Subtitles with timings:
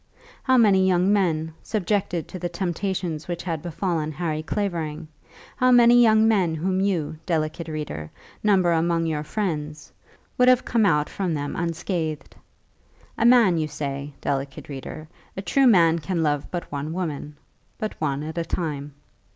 [0.41, 5.07] How many young men, subjected to the temptations which had befallen Harry Clavering,
[5.57, 8.09] how many young men whom you, delicate reader,
[8.41, 9.91] number among your friends,
[10.39, 12.35] would have come out from them unscathed?
[13.15, 17.37] A man, you say, delicate reader, a true man can love but one woman,
[17.77, 18.95] but one at a time.